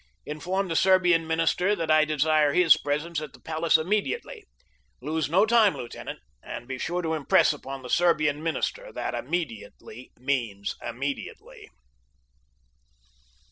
[0.25, 4.45] Inform the Serbian minister that I desire his presence at the palace immediately.
[4.99, 10.11] Lose no time, lieutenant, and be sure to impress upon the Serbian minister that immediately
[10.17, 11.69] means immediately."